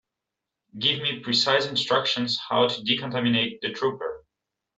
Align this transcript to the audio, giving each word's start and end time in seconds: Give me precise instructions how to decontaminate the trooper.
Give 0.79 0.99
me 1.03 1.19
precise 1.19 1.67
instructions 1.67 2.39
how 2.49 2.67
to 2.67 2.81
decontaminate 2.81 3.61
the 3.61 3.71
trooper. 3.71 4.25